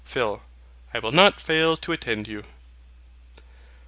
[0.03, 0.41] PHIL.
[0.95, 2.43] I will not fail to attend you.